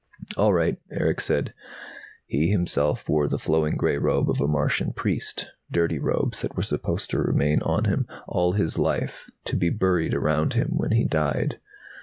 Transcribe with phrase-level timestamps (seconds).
[0.35, 1.53] "All right," Erick said.
[2.25, 6.63] He, himself, wore the flowing grey robe of a Martian priest, dirty robes that were
[6.63, 11.05] supposed to remain on him all his life, to be buried around him when he
[11.05, 11.59] died.